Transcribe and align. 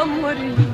amri 0.00 0.69